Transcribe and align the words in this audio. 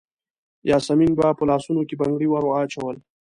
یاسمین 0.69 1.11
به 1.17 1.27
په 1.37 1.43
لاسونو 1.49 1.81
کې 1.87 1.95
بنګړي 2.01 2.27
وراچول. 2.29 2.95